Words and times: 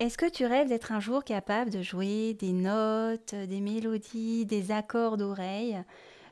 Est-ce 0.00 0.16
que 0.16 0.30
tu 0.30 0.46
rêves 0.46 0.68
d'être 0.68 0.92
un 0.92 1.00
jour 1.00 1.24
capable 1.24 1.70
de 1.70 1.82
jouer 1.82 2.34
des 2.34 2.52
notes, 2.52 3.34
des 3.34 3.60
mélodies, 3.60 4.46
des 4.46 4.70
accords 4.70 5.16
d'oreille, 5.16 5.82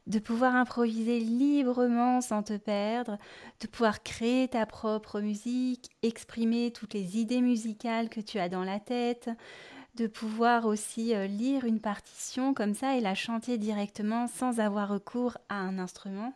de 0.06 0.20
pouvoir 0.20 0.54
improviser 0.54 1.18
librement 1.18 2.20
sans 2.20 2.44
te 2.44 2.56
perdre, 2.56 3.18
de 3.58 3.66
pouvoir 3.66 4.04
créer 4.04 4.46
ta 4.46 4.66
propre 4.66 5.20
musique, 5.20 5.90
exprimer 6.04 6.70
toutes 6.70 6.94
les 6.94 7.18
idées 7.18 7.40
musicales 7.40 8.08
que 8.08 8.20
tu 8.20 8.38
as 8.38 8.48
dans 8.48 8.62
la 8.62 8.78
tête, 8.78 9.30
de 9.96 10.06
pouvoir 10.06 10.66
aussi 10.66 11.12
euh, 11.12 11.26
lire 11.26 11.64
une 11.64 11.80
partition 11.80 12.54
comme 12.54 12.74
ça 12.74 12.96
et 12.96 13.00
la 13.00 13.16
chanter 13.16 13.58
directement 13.58 14.28
sans 14.28 14.60
avoir 14.60 14.88
recours 14.88 15.38
à 15.48 15.56
un 15.56 15.80
instrument? 15.80 16.34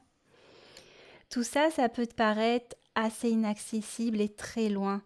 Tout 1.28 1.44
ça, 1.44 1.70
ça 1.70 1.88
peut 1.88 2.08
te 2.08 2.14
paraître 2.14 2.74
assez 2.96 3.30
inaccessible 3.30 4.20
et 4.20 4.30
très 4.30 4.68
loin 4.68 5.00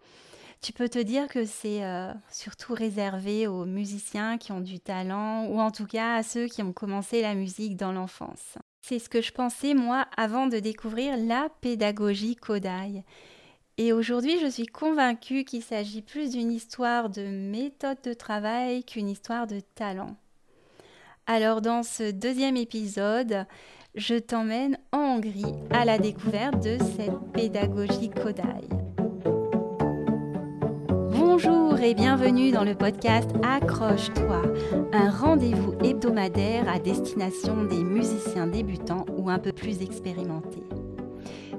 tu 0.60 0.72
peux 0.72 0.88
te 0.88 0.98
dire 0.98 1.28
que 1.28 1.44
c'est 1.44 1.84
euh, 1.84 2.12
surtout 2.30 2.74
réservé 2.74 3.46
aux 3.46 3.64
musiciens 3.64 4.38
qui 4.38 4.52
ont 4.52 4.60
du 4.60 4.80
talent 4.80 5.46
ou 5.46 5.60
en 5.60 5.70
tout 5.70 5.86
cas 5.86 6.14
à 6.14 6.22
ceux 6.22 6.46
qui 6.46 6.62
ont 6.62 6.72
commencé 6.72 7.22
la 7.22 7.34
musique 7.34 7.76
dans 7.76 7.92
l'enfance. 7.92 8.56
C'est 8.82 8.98
ce 8.98 9.08
que 9.08 9.22
je 9.22 9.32
pensais 9.32 9.74
moi 9.74 10.06
avant 10.16 10.46
de 10.46 10.58
découvrir 10.58 11.16
la 11.16 11.48
pédagogie 11.60 12.36
Kodai. 12.36 13.04
Et 13.76 13.92
aujourd'hui, 13.92 14.38
je 14.40 14.46
suis 14.46 14.66
convaincue 14.66 15.44
qu'il 15.44 15.62
s'agit 15.62 16.02
plus 16.02 16.30
d'une 16.30 16.52
histoire 16.52 17.10
de 17.10 17.26
méthode 17.26 17.98
de 18.04 18.12
travail 18.12 18.84
qu'une 18.84 19.08
histoire 19.08 19.46
de 19.46 19.60
talent. 19.74 20.16
Alors 21.26 21.60
dans 21.60 21.82
ce 21.82 22.10
deuxième 22.10 22.56
épisode, 22.56 23.46
je 23.94 24.16
t'emmène 24.16 24.78
en 24.92 25.16
Hongrie 25.16 25.54
à 25.70 25.84
la 25.84 25.98
découverte 25.98 26.62
de 26.62 26.78
cette 26.96 27.32
pédagogie 27.32 28.10
Kodai. 28.10 28.83
Bonjour 31.36 31.80
et 31.80 31.94
bienvenue 31.94 32.52
dans 32.52 32.62
le 32.62 32.76
podcast 32.76 33.28
Accroche-toi, 33.42 34.42
un 34.92 35.10
rendez-vous 35.10 35.74
hebdomadaire 35.82 36.68
à 36.72 36.78
destination 36.78 37.64
des 37.64 37.82
musiciens 37.82 38.46
débutants 38.46 39.04
ou 39.16 39.28
un 39.30 39.40
peu 39.40 39.50
plus 39.50 39.82
expérimentés. 39.82 40.62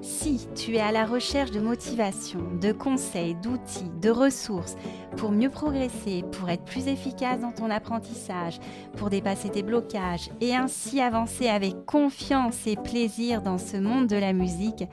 Si 0.01 0.47
tu 0.55 0.75
es 0.75 0.79
à 0.79 0.93
la 0.93 1.05
recherche 1.05 1.51
de 1.51 1.59
motivation, 1.59 2.39
de 2.61 2.71
conseils, 2.71 3.35
d'outils, 3.35 3.91
de 4.01 4.09
ressources 4.09 4.77
pour 5.17 5.31
mieux 5.31 5.49
progresser, 5.49 6.23
pour 6.31 6.49
être 6.49 6.63
plus 6.63 6.87
efficace 6.87 7.41
dans 7.41 7.51
ton 7.51 7.69
apprentissage, 7.69 8.61
pour 8.95 9.09
dépasser 9.09 9.49
tes 9.49 9.63
blocages 9.63 10.29
et 10.39 10.55
ainsi 10.55 11.01
avancer 11.01 11.49
avec 11.49 11.85
confiance 11.85 12.65
et 12.65 12.77
plaisir 12.77 13.41
dans 13.41 13.57
ce 13.57 13.75
monde 13.75 14.07
de 14.07 14.15
la 14.15 14.31
musique, 14.31 14.85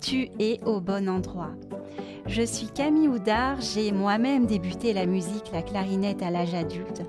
tu 0.00 0.28
es 0.40 0.58
au 0.64 0.80
bon 0.80 1.08
endroit. 1.08 1.52
Je 2.26 2.42
suis 2.42 2.68
Camille 2.68 3.08
Houdard, 3.08 3.60
j'ai 3.60 3.92
moi-même 3.92 4.46
débuté 4.46 4.92
la 4.92 5.04
musique, 5.04 5.52
la 5.52 5.62
clarinette 5.62 6.22
à 6.22 6.30
l'âge 6.30 6.54
adulte 6.54 7.02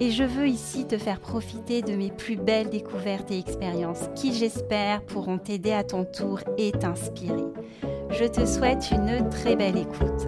et 0.00 0.10
je 0.10 0.24
veux 0.24 0.48
ici 0.48 0.86
te 0.86 0.96
faire 0.96 1.20
profiter 1.20 1.82
de 1.82 1.92
mes 1.92 2.10
plus 2.10 2.36
belles 2.36 2.70
découvertes 2.70 3.30
et 3.30 3.38
expériences 3.38 4.08
qui 4.16 4.32
j'espère 4.32 5.02
pourront 5.02 5.38
t'aider 5.38 5.72
à 5.72 5.84
ton 5.84 6.04
tour 6.04 6.40
et 6.56 6.72
t'inspirer. 6.72 7.44
Je 8.10 8.24
te 8.24 8.46
souhaite 8.46 8.90
une 8.90 9.28
très 9.28 9.56
belle 9.56 9.76
écoute. 9.76 10.26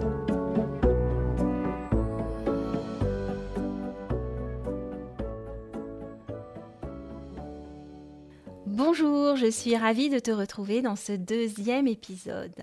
Bonjour, 8.67 9.35
je 9.35 9.49
suis 9.49 9.75
ravie 9.75 10.09
de 10.09 10.19
te 10.19 10.31
retrouver 10.31 10.81
dans 10.81 10.95
ce 10.95 11.13
deuxième 11.13 11.87
épisode. 11.87 12.53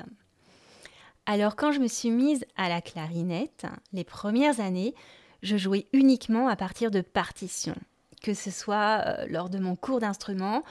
Alors 1.27 1.55
quand 1.55 1.73
je 1.73 1.81
me 1.81 1.87
suis 1.87 2.11
mise 2.11 2.45
à 2.57 2.69
la 2.69 2.81
clarinette, 2.81 3.67
les 3.93 4.05
premières 4.05 4.61
années, 4.61 4.95
je 5.43 5.57
jouais 5.57 5.87
uniquement 5.93 6.49
à 6.49 6.57
partir 6.57 6.91
de 6.91 7.01
partitions, 7.01 7.77
que 8.23 8.35
ce 8.35 8.51
soit 8.51 9.03
euh, 9.07 9.27
lors 9.29 9.49
de 9.49 9.59
mon 9.59 9.77
cours 9.77 10.01
d'instrument 10.01 10.63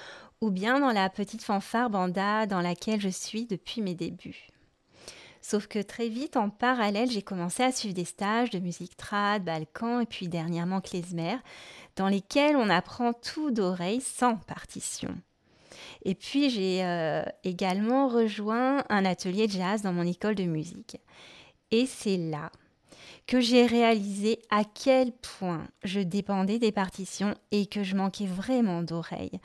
ou 0.41 0.49
bien 0.49 0.79
dans 0.79 0.91
la 0.91 1.09
petite 1.09 1.43
fanfare 1.43 1.89
banda 1.89 2.47
dans 2.47 2.61
laquelle 2.61 2.99
je 2.99 3.09
suis 3.09 3.45
depuis 3.45 3.81
mes 3.81 3.95
débuts. 3.95 4.47
Sauf 5.41 5.67
que 5.67 5.79
très 5.79 6.07
vite, 6.07 6.37
en 6.37 6.49
parallèle, 6.49 7.09
j'ai 7.09 7.21
commencé 7.21 7.63
à 7.63 7.71
suivre 7.71 7.95
des 7.95 8.05
stages 8.05 8.51
de 8.51 8.59
musique 8.59 8.95
trad, 8.95 9.43
balkan 9.43 10.01
et 10.01 10.05
puis 10.05 10.27
dernièrement 10.27 10.81
klezmer, 10.81 11.37
dans 11.95 12.07
lesquels 12.07 12.55
on 12.55 12.69
apprend 12.69 13.13
tout 13.13 13.51
d'oreille 13.51 14.01
sans 14.01 14.35
partition. 14.35 15.15
Et 16.03 16.15
puis 16.15 16.49
j'ai 16.49 16.83
euh, 16.83 17.23
également 17.43 18.07
rejoint 18.07 18.83
un 18.89 19.05
atelier 19.05 19.47
de 19.47 19.53
jazz 19.53 19.81
dans 19.81 19.93
mon 19.93 20.05
école 20.05 20.35
de 20.35 20.43
musique. 20.43 20.97
Et 21.71 21.85
c'est 21.85 22.17
là 22.17 22.51
que 23.27 23.39
j'ai 23.39 23.65
réalisé 23.65 24.39
à 24.49 24.63
quel 24.63 25.11
point 25.11 25.67
je 25.83 25.99
dépendais 25.99 26.59
des 26.59 26.71
partitions 26.71 27.35
et 27.51 27.65
que 27.65 27.83
je 27.83 27.95
manquais 27.95 28.25
vraiment 28.25 28.81
d'oreilles. 28.81 29.39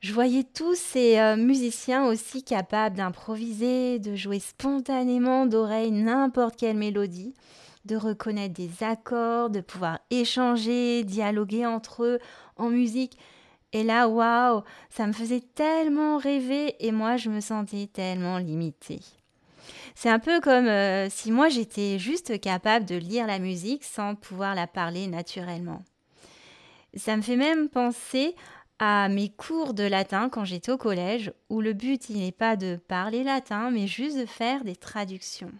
Je 0.00 0.14
voyais 0.14 0.44
tous 0.44 0.76
ces 0.76 1.18
euh, 1.18 1.36
musiciens 1.36 2.06
aussi 2.06 2.42
capables 2.42 2.96
d'improviser, 2.96 3.98
de 3.98 4.14
jouer 4.16 4.38
spontanément 4.38 5.44
d'oreilles 5.44 5.90
n'importe 5.90 6.56
quelle 6.56 6.76
mélodie, 6.76 7.34
de 7.84 7.96
reconnaître 7.96 8.54
des 8.54 8.82
accords, 8.82 9.50
de 9.50 9.60
pouvoir 9.60 9.98
échanger, 10.10 11.04
dialoguer 11.04 11.66
entre 11.66 12.04
eux 12.04 12.18
en 12.56 12.70
musique. 12.70 13.18
Et 13.72 13.84
là, 13.84 14.08
waouh, 14.08 14.62
ça 14.90 15.06
me 15.06 15.12
faisait 15.12 15.42
tellement 15.54 16.18
rêver 16.18 16.74
et 16.80 16.90
moi, 16.90 17.16
je 17.16 17.30
me 17.30 17.40
sentais 17.40 17.88
tellement 17.92 18.38
limitée. 18.38 19.00
C'est 19.94 20.08
un 20.08 20.18
peu 20.18 20.40
comme 20.40 20.66
euh, 20.66 21.08
si 21.10 21.30
moi 21.30 21.48
j'étais 21.48 21.98
juste 21.98 22.40
capable 22.40 22.86
de 22.86 22.96
lire 22.96 23.26
la 23.26 23.38
musique 23.38 23.84
sans 23.84 24.14
pouvoir 24.14 24.54
la 24.54 24.66
parler 24.66 25.06
naturellement. 25.06 25.82
Ça 26.94 27.16
me 27.16 27.22
fait 27.22 27.36
même 27.36 27.68
penser 27.68 28.34
à 28.80 29.08
mes 29.08 29.28
cours 29.28 29.74
de 29.74 29.84
latin 29.84 30.30
quand 30.30 30.44
j'étais 30.44 30.72
au 30.72 30.78
collège, 30.78 31.32
où 31.50 31.60
le 31.60 31.74
but 31.74 32.08
il 32.08 32.18
n'est 32.18 32.32
pas 32.32 32.56
de 32.56 32.76
parler 32.88 33.22
latin, 33.22 33.70
mais 33.70 33.86
juste 33.86 34.18
de 34.18 34.26
faire 34.26 34.64
des 34.64 34.74
traductions. 34.74 35.52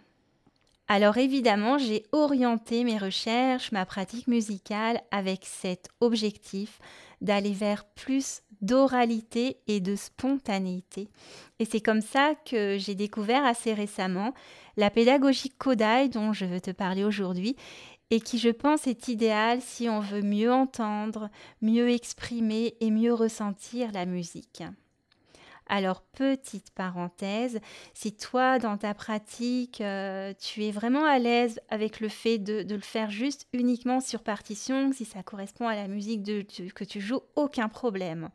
Alors 0.87 1.17
évidemment, 1.17 1.77
j'ai 1.77 2.03
orienté 2.11 2.83
mes 2.83 2.97
recherches, 2.97 3.71
ma 3.71 3.85
pratique 3.85 4.27
musicale 4.27 5.01
avec 5.11 5.45
cet 5.45 5.87
objectif 6.01 6.79
d'aller 7.21 7.53
vers 7.53 7.85
plus 7.85 8.41
d'oralité 8.61 9.57
et 9.67 9.79
de 9.79 9.95
spontanéité. 9.95 11.09
Et 11.59 11.65
c'est 11.65 11.81
comme 11.81 12.01
ça 12.01 12.35
que 12.45 12.77
j'ai 12.77 12.95
découvert 12.95 13.45
assez 13.45 13.73
récemment 13.73 14.33
la 14.77 14.89
pédagogie 14.89 15.49
Kodai 15.49 16.09
dont 16.09 16.33
je 16.33 16.45
veux 16.45 16.61
te 16.61 16.71
parler 16.71 17.03
aujourd'hui 17.03 17.55
et 18.11 18.19
qui 18.19 18.37
je 18.37 18.49
pense 18.49 18.87
est 18.87 19.07
idéale 19.07 19.61
si 19.61 19.89
on 19.89 19.99
veut 19.99 20.21
mieux 20.21 20.51
entendre, 20.51 21.29
mieux 21.61 21.89
exprimer 21.89 22.75
et 22.81 22.91
mieux 22.91 23.13
ressentir 23.13 23.91
la 23.93 24.05
musique. 24.05 24.63
Alors, 25.73 26.01
petite 26.01 26.69
parenthèse, 26.71 27.61
si 27.93 28.11
toi, 28.11 28.59
dans 28.59 28.75
ta 28.75 28.93
pratique, 28.93 29.79
euh, 29.79 30.33
tu 30.37 30.65
es 30.65 30.71
vraiment 30.71 31.05
à 31.05 31.17
l'aise 31.17 31.61
avec 31.69 32.01
le 32.01 32.09
fait 32.09 32.39
de, 32.39 32.65
le 32.69 32.81
faire 32.81 33.09
juste 33.09 33.47
uniquement 33.53 34.01
sur 34.01 34.21
partition, 34.21 34.91
si 34.91 35.05
ça 35.05 35.23
correspond 35.23 35.69
à 35.69 35.75
la 35.77 35.87
musique 35.87 36.25
que 36.73 36.83
tu 36.83 36.99
joues, 36.99 37.21
aucun 37.37 37.69
problème. 37.69 38.31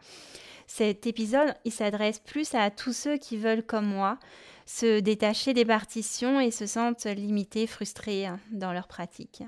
Cet 0.67 1.07
épisode, 1.07 1.55
il 1.67 1.73
s'adresse 1.73 2.21
plus 2.21 2.55
à 2.55 2.71
tous 2.71 2.95
ceux 2.95 3.19
qui 3.19 3.37
veulent, 3.37 3.63
comme 3.63 3.87
moi, 3.87 4.19
se 4.65 5.01
détacher 5.01 5.53
des 5.53 5.67
partitions 5.67 6.41
et 6.41 6.51
se 6.51 6.65
sentent 6.65 7.05
limités, 7.05 7.67
frustrés 7.67 8.25
hein, 8.25 8.41
dans 8.51 8.73
leur 8.73 8.89
pratique. 8.89 9.43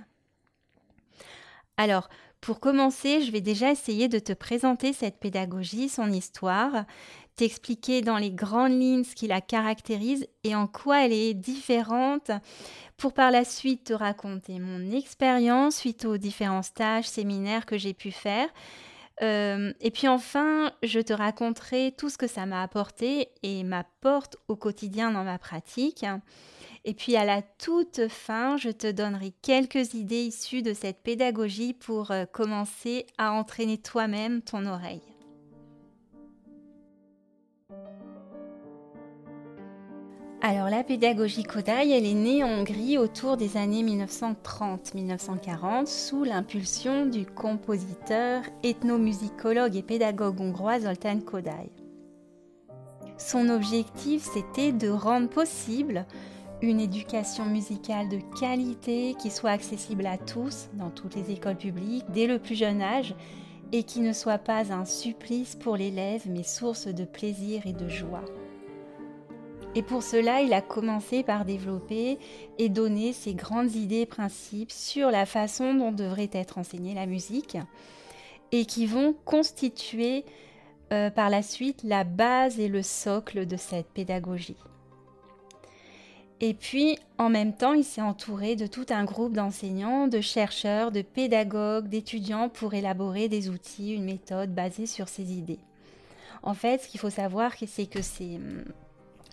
Alors, 1.78 2.10
pour 2.41 2.60
commencer, 2.60 3.22
je 3.22 3.32
vais 3.32 3.41
déjà 3.41 3.71
essayer 3.71 4.09
de 4.09 4.19
te 4.19 4.32
présenter 4.32 4.93
cette 4.93 5.19
pédagogie, 5.19 5.88
son 5.88 6.12
histoire, 6.12 6.84
t'expliquer 7.38 8.03
dans 8.03 8.19
les 8.19 8.32
grandes 8.32 8.78
lignes 8.78 9.04
ce 9.04 9.15
qui 9.15 9.28
la 9.28 9.41
caractérise 9.41 10.26
et 10.43 10.56
en 10.56 10.66
quoi 10.66 11.04
elle 11.04 11.12
est 11.12 11.34
différente 11.34 12.32
pour 12.97 13.15
par 13.15 13.31
la 13.31 13.44
suite 13.44 13.84
te 13.84 13.93
raconter 13.93 14.59
mon 14.59 14.91
expérience 14.91 15.77
suite 15.77 16.04
aux 16.04 16.19
différents 16.19 16.63
stages, 16.63 17.09
séminaires 17.09 17.65
que 17.65 17.78
j'ai 17.78 17.95
pu 17.95 18.10
faire. 18.10 18.48
Euh, 19.22 19.72
et 19.80 19.92
puis 19.92 20.09
enfin, 20.09 20.72
je 20.83 20.98
te 20.98 21.13
raconterai 21.13 21.95
tout 21.97 22.10
ce 22.10 22.18
que 22.18 22.27
ça 22.27 22.45
m'a 22.45 22.60
apporté 22.60 23.28
et 23.45 23.63
m'apporte 23.63 24.36
au 24.48 24.57
quotidien 24.57 25.13
dans 25.13 25.24
ma 25.24 25.39
pratique. 25.39 26.04
Et 26.84 26.95
puis 26.95 27.15
à 27.15 27.24
la 27.24 27.42
toute 27.42 28.09
fin, 28.09 28.57
je 28.57 28.71
te 28.71 28.91
donnerai 28.91 29.33
quelques 29.42 29.95
idées 29.95 30.24
issues 30.24 30.63
de 30.63 30.72
cette 30.72 31.04
pédagogie 31.04 31.72
pour 31.72 32.10
euh, 32.10 32.24
commencer 32.24 33.07
à 33.16 33.33
entraîner 33.33 33.78
toi-même 33.78 34.42
ton 34.42 34.66
oreille. 34.66 35.08
Alors 40.41 40.71
la 40.71 40.84
pédagogie 40.84 41.42
Kodai, 41.42 41.91
elle 41.91 42.07
est 42.07 42.15
née 42.15 42.45
en 42.45 42.48
Hongrie 42.48 42.97
autour 42.97 43.36
des 43.36 43.57
années 43.57 43.83
1930-1940 43.83 45.86
sous 45.86 46.25
l'impulsion 46.25 47.07
du 47.07 47.27
compositeur, 47.27 48.42
ethnomusicologue 48.63 49.77
et 49.77 49.83
pédagogue 49.83 50.41
hongrois 50.41 50.80
Zoltán 50.80 51.22
Kodai. 51.22 51.72
Son 53.19 53.48
objectif, 53.48 54.28
c'était 54.33 54.72
de 54.72 54.89
rendre 54.89 55.28
possible 55.28 56.07
une 56.63 56.80
éducation 56.80 57.45
musicale 57.45 58.09
de 58.09 58.21
qualité 58.39 59.15
qui 59.21 59.30
soit 59.30 59.51
accessible 59.51 60.07
à 60.07 60.19
tous 60.19 60.69
dans 60.75 60.91
toutes 60.91 61.16
les 61.16 61.33
écoles 61.33 61.57
publiques 61.57 62.07
dès 62.15 62.27
le 62.27 62.39
plus 62.39 62.54
jeune 62.54 62.80
âge 62.80 63.15
et 63.72 63.82
qui 63.82 64.00
ne 64.00 64.12
soit 64.12 64.38
pas 64.38 64.72
un 64.72 64.84
supplice 64.84 65.54
pour 65.56 65.76
l'élève 65.76 66.22
mais 66.26 66.42
source 66.42 66.86
de 66.86 67.04
plaisir 67.04 67.66
et 67.66 67.72
de 67.72 67.88
joie. 67.88 68.24
Et 69.74 69.82
pour 69.82 70.03
cela, 70.03 70.41
il 70.41 70.53
a 70.53 70.62
commencé 70.62 71.22
par 71.22 71.44
développer 71.44 72.18
et 72.59 72.68
donner 72.68 73.12
ses 73.12 73.34
grandes 73.34 73.74
idées 73.74 74.00
et 74.00 74.06
principes 74.06 74.72
sur 74.72 75.10
la 75.10 75.26
façon 75.26 75.74
dont 75.74 75.92
devrait 75.92 76.30
être 76.32 76.59
enseignée 76.59 76.94
la 76.94 77.06
musique 77.06 77.59
et 78.50 78.65
qui 78.65 78.86
vont 78.86 79.15
constituer 79.24 80.24
euh, 80.92 81.10
par 81.10 81.28
la 81.28 81.42
suite 81.42 81.82
la 81.84 82.04
base 82.04 82.59
et 82.59 82.68
le 82.68 82.82
socle 82.82 83.47
de 83.47 83.56
cette 83.56 83.88
pédagogie. 83.88 84.56
Et 86.41 86.55
puis, 86.55 86.99
en 87.19 87.31
même 87.31 87.53
temps, 87.53 87.73
il 87.73 87.85
s'est 87.85 88.01
entouré 88.01 88.55
de 88.55 88.67
tout 88.67 88.87
un 88.91 89.05
groupe 89.05 89.33
d'enseignants, 89.33 90.07
de 90.07 90.21
chercheurs, 90.21 90.93
de 90.93 91.03
pédagogues, 91.03 91.89
d'étudiants 91.89 92.49
pour 92.49 92.75
élaborer 92.75 93.29
des 93.29 93.49
outils, 93.49 93.95
une 93.95 94.05
méthode 94.05 94.55
basée 94.55 94.87
sur 94.87 95.09
ces 95.09 95.33
idées. 95.33 95.59
En 96.45 96.55
fait, 96.55 96.83
ce 96.83 96.89
qu'il 96.89 97.01
faut 97.01 97.11
savoir, 97.11 97.53
c'est 97.67 97.87
que 97.87 97.99
hum, 98.37 98.65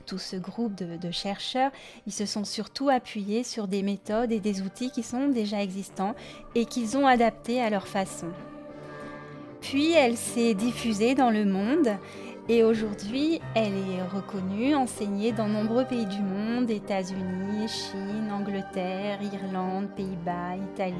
tout 0.07 0.18
ce 0.18 0.36
groupe 0.36 0.75
de, 0.75 1.12
chercheurs, 1.12 1.72
ils 2.07 2.13
se 2.13 2.25
sont 2.25 2.44
surtout 2.44 2.90
appuyés 2.90 3.44
sur 3.44 3.68
des 3.68 3.84
méthodes 3.84 4.31
et 4.31 4.40
des 4.40 4.62
outils 4.62 4.92
qui 4.92 5.04
sont 5.04 5.28
déjà 5.28 5.62
existants 5.62 6.16
et 6.56 6.66
qu'ils 6.66 6.98
ont 6.98 7.07
adaptés 7.07 7.62
à 7.62 7.69
leur 7.69 7.88
façon. 7.88 8.28
Puis 9.62 9.94
elle 9.94 10.18
s'est 10.18 10.54
diffusée 10.54 11.16
dans 11.16 11.31
le 11.31 11.46
monde 11.46 11.98
et 12.47 12.63
aujourd'hui 12.63 13.42
elle 13.56 13.74
est 13.74 14.03
reconnue, 14.03 14.75
enseignée 14.75 15.31
dans 15.31 15.47
nombreux 15.47 15.86
pays 15.86 16.06
du 16.06 16.21
monde, 16.21 16.69
États-Unis, 16.69 17.68
Chine, 17.68 18.31
Angleterre, 18.31 19.19
Irlande, 19.21 19.89
Pays-Bas, 19.95 20.56
Italie 20.74 20.95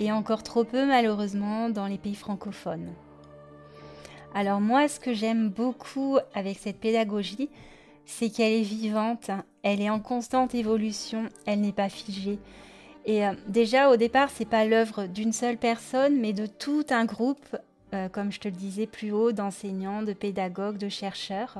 et 0.00 0.12
encore 0.12 0.42
trop 0.42 0.64
peu 0.64 0.86
malheureusement 0.86 1.70
dans 1.70 1.86
les 1.86 1.98
pays 1.98 2.14
francophones. 2.14 2.92
Alors 4.34 4.60
moi 4.60 4.88
ce 4.88 5.00
que 5.00 5.14
j'aime 5.14 5.48
beaucoup 5.48 6.18
avec 6.34 6.58
cette 6.58 6.80
pédagogie, 6.80 7.48
c'est 8.04 8.30
qu'elle 8.30 8.52
est 8.52 8.62
vivante, 8.62 9.30
elle 9.62 9.80
est 9.80 9.90
en 9.90 10.00
constante 10.00 10.54
évolution, 10.54 11.26
elle 11.46 11.60
n'est 11.60 11.72
pas 11.72 11.88
figée. 11.88 12.38
Et 13.04 13.24
euh, 13.24 13.34
déjà 13.46 13.90
au 13.90 13.96
départ, 13.96 14.30
c'est 14.30 14.48
pas 14.48 14.64
l'œuvre 14.64 15.06
d'une 15.06 15.32
seule 15.32 15.56
personne, 15.56 16.18
mais 16.18 16.32
de 16.32 16.46
tout 16.46 16.84
un 16.90 17.04
groupe, 17.04 17.56
euh, 17.96 18.08
comme 18.08 18.30
je 18.30 18.38
te 18.38 18.48
le 18.48 18.54
disais 18.54 18.86
plus 18.86 19.10
haut, 19.10 19.32
d'enseignants, 19.32 20.02
de 20.02 20.12
pédagogues, 20.12 20.76
de 20.76 20.88
chercheurs, 20.88 21.56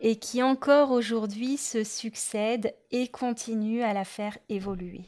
et 0.00 0.16
qui 0.16 0.42
encore 0.42 0.90
aujourd'hui 0.90 1.56
se 1.56 1.84
succèdent 1.84 2.74
et 2.90 3.08
continuent 3.08 3.82
à 3.82 3.92
la 3.92 4.04
faire 4.04 4.36
évoluer. 4.48 5.02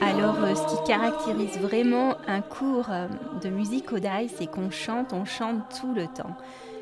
Alors, 0.00 0.42
euh, 0.42 0.54
ce 0.54 0.74
qui 0.74 0.84
caractérise 0.86 1.58
vraiment 1.58 2.16
un 2.26 2.40
cours 2.40 2.90
euh, 2.90 3.08
de 3.42 3.48
musique 3.48 3.92
Odai, 3.92 4.28
c'est 4.36 4.46
qu'on 4.46 4.70
chante, 4.70 5.12
on 5.12 5.24
chante 5.24 5.80
tout 5.80 5.94
le 5.94 6.06
temps, 6.06 6.36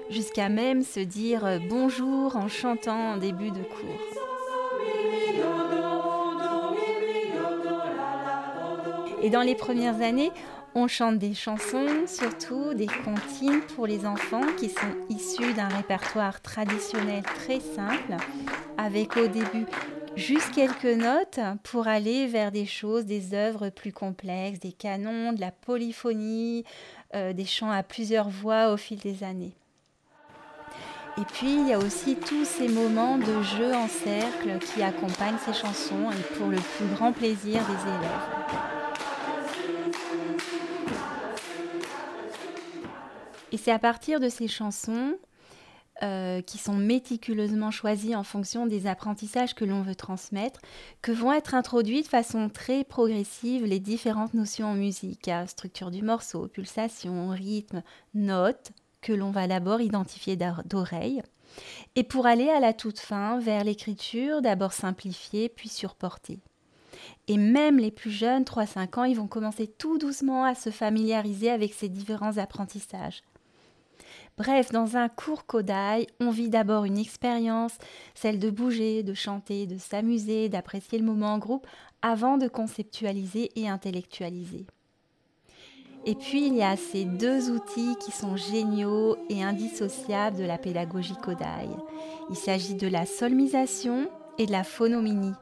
jusqu'à 0.08 0.48
même 0.48 0.82
se 0.82 1.00
dire 1.00 1.60
bonjour 1.68 2.36
en 2.36 2.48
chantant 2.48 3.12
en 3.12 3.16
début 3.16 3.50
de 3.50 3.62
cours. 3.62 4.19
Et 9.22 9.30
dans 9.30 9.42
les 9.42 9.54
premières 9.54 10.00
années, 10.00 10.30
on 10.74 10.86
chante 10.88 11.18
des 11.18 11.34
chansons, 11.34 12.06
surtout 12.06 12.74
des 12.74 12.86
comptines 12.86 13.60
pour 13.74 13.86
les 13.86 14.06
enfants 14.06 14.46
qui 14.56 14.68
sont 14.68 14.94
issus 15.08 15.52
d'un 15.52 15.68
répertoire 15.68 16.40
traditionnel 16.40 17.22
très 17.22 17.60
simple, 17.60 18.16
avec 18.78 19.16
au 19.16 19.26
début 19.26 19.66
juste 20.16 20.52
quelques 20.54 20.84
notes 20.84 21.40
pour 21.64 21.88
aller 21.88 22.26
vers 22.26 22.52
des 22.52 22.66
choses, 22.66 23.04
des 23.04 23.34
œuvres 23.34 23.68
plus 23.68 23.92
complexes, 23.92 24.60
des 24.60 24.72
canons, 24.72 25.32
de 25.32 25.40
la 25.40 25.50
polyphonie, 25.50 26.64
euh, 27.14 27.32
des 27.32 27.44
chants 27.44 27.70
à 27.70 27.82
plusieurs 27.82 28.28
voix 28.28 28.72
au 28.72 28.76
fil 28.76 28.98
des 28.98 29.24
années. 29.24 29.54
Et 31.18 31.24
puis 31.24 31.52
il 31.52 31.68
y 31.68 31.72
a 31.72 31.78
aussi 31.78 32.16
tous 32.16 32.44
ces 32.44 32.68
moments 32.68 33.18
de 33.18 33.42
jeu 33.42 33.74
en 33.74 33.88
cercle 33.88 34.58
qui 34.60 34.82
accompagnent 34.82 35.38
ces 35.44 35.52
chansons 35.52 36.10
et 36.10 36.34
pour 36.38 36.46
le 36.46 36.58
plus 36.58 36.86
grand 36.94 37.12
plaisir 37.12 37.60
des 37.66 37.82
élèves. 37.82 38.79
Et 43.52 43.56
c'est 43.56 43.72
à 43.72 43.78
partir 43.78 44.20
de 44.20 44.28
ces 44.28 44.48
chansons 44.48 45.16
euh, 46.02 46.40
qui 46.40 46.56
sont 46.56 46.74
méticuleusement 46.74 47.70
choisis 47.70 48.16
en 48.16 48.24
fonction 48.24 48.66
des 48.66 48.86
apprentissages 48.86 49.54
que 49.54 49.66
l'on 49.66 49.82
veut 49.82 49.94
transmettre, 49.94 50.60
que 51.02 51.12
vont 51.12 51.32
être 51.32 51.54
introduites 51.54 52.04
de 52.04 52.10
façon 52.10 52.48
très 52.48 52.84
progressive 52.84 53.66
les 53.66 53.80
différentes 53.80 54.32
notions 54.32 54.68
en 54.68 54.74
musique, 54.74 55.28
hein, 55.28 55.46
structure 55.46 55.90
du 55.90 56.02
morceau, 56.02 56.48
pulsation, 56.48 57.28
rythme, 57.28 57.82
notes, 58.14 58.72
que 59.02 59.12
l'on 59.12 59.30
va 59.30 59.46
d'abord 59.46 59.80
identifier 59.80 60.38
d'oreille, 60.64 61.22
et 61.96 62.04
pour 62.04 62.26
aller 62.26 62.48
à 62.48 62.60
la 62.60 62.72
toute 62.72 62.98
fin 62.98 63.38
vers 63.38 63.64
l'écriture, 63.64 64.40
d'abord 64.40 64.72
simplifiée, 64.72 65.48
puis 65.48 65.68
surportée. 65.68 66.38
Et 67.28 67.36
même 67.36 67.78
les 67.78 67.90
plus 67.90 68.10
jeunes, 68.10 68.44
3-5 68.44 69.00
ans, 69.00 69.04
ils 69.04 69.16
vont 69.16 69.26
commencer 69.26 69.66
tout 69.66 69.98
doucement 69.98 70.44
à 70.44 70.54
se 70.54 70.70
familiariser 70.70 71.50
avec 71.50 71.74
ces 71.74 71.88
différents 71.88 72.38
apprentissages. 72.38 73.22
Bref, 74.40 74.72
dans 74.72 74.96
un 74.96 75.10
cours 75.10 75.44
Kodai, 75.44 76.06
on 76.18 76.30
vit 76.30 76.48
d'abord 76.48 76.86
une 76.86 76.96
expérience, 76.96 77.76
celle 78.14 78.38
de 78.38 78.48
bouger, 78.48 79.02
de 79.02 79.12
chanter, 79.12 79.66
de 79.66 79.76
s'amuser, 79.76 80.48
d'apprécier 80.48 80.98
le 80.98 81.04
moment 81.04 81.34
en 81.34 81.38
groupe, 81.38 81.66
avant 82.00 82.38
de 82.38 82.48
conceptualiser 82.48 83.50
et 83.54 83.68
intellectualiser. 83.68 84.64
Et 86.06 86.14
puis, 86.14 86.46
il 86.46 86.54
y 86.54 86.62
a 86.62 86.78
ces 86.78 87.04
deux 87.04 87.50
outils 87.50 87.96
qui 88.00 88.12
sont 88.12 88.34
géniaux 88.38 89.18
et 89.28 89.42
indissociables 89.42 90.38
de 90.38 90.44
la 90.44 90.56
pédagogie 90.56 91.18
Kodai. 91.22 91.68
Il 92.30 92.36
s'agit 92.36 92.76
de 92.76 92.88
la 92.88 93.04
solmisation 93.04 94.08
et 94.38 94.46
de 94.46 94.52
la 94.52 94.64
phonomini. 94.64 95.34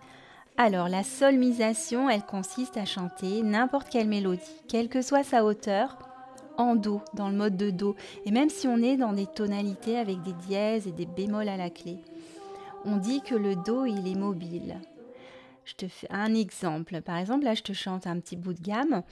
Alors, 0.56 0.88
la 0.88 1.04
solmisation, 1.04 2.10
elle 2.10 2.26
consiste 2.26 2.76
à 2.76 2.84
chanter 2.84 3.44
n'importe 3.44 3.90
quelle 3.90 4.08
mélodie, 4.08 4.42
quelle 4.66 4.88
que 4.88 5.02
soit 5.02 5.22
sa 5.22 5.44
hauteur, 5.44 5.98
en 6.58 6.74
Do, 6.74 7.00
dans 7.14 7.30
le 7.30 7.36
mode 7.36 7.56
de 7.56 7.70
Do. 7.70 7.96
Et 8.26 8.30
même 8.30 8.50
si 8.50 8.68
on 8.68 8.82
est 8.82 8.96
dans 8.96 9.14
des 9.14 9.26
tonalités 9.26 9.96
avec 9.96 10.20
des 10.22 10.34
dièses 10.34 10.86
et 10.86 10.92
des 10.92 11.06
bémols 11.06 11.48
à 11.48 11.56
la 11.56 11.70
clé, 11.70 11.98
on 12.84 12.96
dit 12.96 13.22
que 13.22 13.34
le 13.34 13.56
Do, 13.56 13.86
il 13.86 14.06
est 14.06 14.18
mobile. 14.18 14.76
Je 15.64 15.74
te 15.74 15.88
fais 15.88 16.08
un 16.10 16.34
exemple. 16.34 17.00
Par 17.02 17.16
exemple, 17.16 17.44
là, 17.44 17.54
je 17.54 17.62
te 17.62 17.72
chante 17.72 18.06
un 18.06 18.18
petit 18.20 18.36
bout 18.36 18.54
de 18.54 18.60
gamme. 18.60 19.02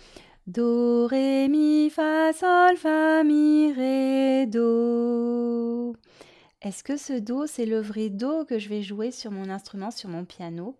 Do, 0.46 1.06
Ré, 1.06 1.48
Mi, 1.48 1.90
Fa, 1.90 2.32
Sol, 2.32 2.76
Fa, 2.76 3.24
Mi, 3.24 3.72
Ré, 3.72 4.46
Do. 4.46 5.94
Est-ce 6.62 6.82
que 6.82 6.96
ce 6.96 7.12
Do, 7.12 7.46
c'est 7.46 7.66
le 7.66 7.80
vrai 7.80 8.08
Do 8.08 8.44
que 8.44 8.58
je 8.58 8.68
vais 8.68 8.82
jouer 8.82 9.10
sur 9.10 9.30
mon 9.30 9.50
instrument, 9.50 9.90
sur 9.90 10.08
mon 10.08 10.24
piano? 10.24 10.76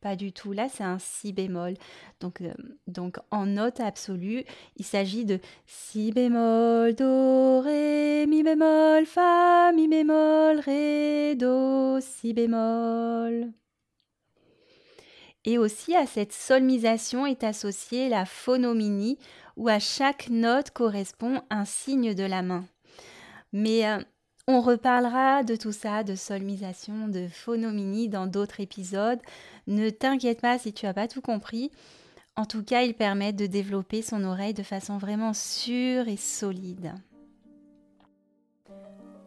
Pas 0.00 0.16
du 0.16 0.32
tout. 0.32 0.52
Là, 0.52 0.68
c'est 0.68 0.84
un 0.84 0.98
si 0.98 1.32
bémol. 1.32 1.74
Donc, 2.20 2.40
euh, 2.40 2.52
donc 2.86 3.18
en 3.30 3.46
note 3.46 3.80
absolue, 3.80 4.44
il 4.76 4.84
s'agit 4.84 5.24
de 5.24 5.38
si 5.66 6.12
bémol, 6.12 6.94
do, 6.94 7.60
ré, 7.60 8.26
mi 8.26 8.42
bémol, 8.42 9.06
fa, 9.06 9.72
mi 9.72 9.88
bémol, 9.88 10.60
ré, 10.60 11.36
do, 11.36 12.00
si 12.00 12.32
bémol. 12.32 13.52
Et 15.44 15.56
aussi 15.56 15.96
à 15.96 16.06
cette 16.06 16.32
solmisation 16.32 17.26
est 17.26 17.44
associée 17.44 18.08
la 18.08 18.26
phonomini, 18.26 19.18
où 19.56 19.68
à 19.68 19.78
chaque 19.78 20.28
note 20.28 20.70
correspond 20.70 21.42
un 21.50 21.64
signe 21.64 22.14
de 22.14 22.24
la 22.24 22.42
main. 22.42 22.64
Mais 23.52 23.86
euh, 23.86 23.98
on 24.46 24.60
reparlera 24.60 25.44
de 25.44 25.56
tout 25.56 25.72
ça, 25.72 26.02
de 26.02 26.14
solmisation, 26.14 27.08
de 27.08 27.28
phonomini 27.28 28.08
dans 28.08 28.26
d'autres 28.26 28.60
épisodes. 28.60 29.20
Ne 29.66 29.90
t'inquiète 29.90 30.40
pas 30.40 30.58
si 30.58 30.72
tu 30.72 30.86
n'as 30.86 30.94
pas 30.94 31.08
tout 31.08 31.20
compris. 31.20 31.70
En 32.36 32.46
tout 32.46 32.62
cas, 32.62 32.82
ils 32.82 32.94
permettent 32.94 33.36
de 33.36 33.46
développer 33.46 34.02
son 34.02 34.24
oreille 34.24 34.54
de 34.54 34.62
façon 34.62 34.98
vraiment 34.98 35.34
sûre 35.34 36.08
et 36.08 36.16
solide. 36.16 36.94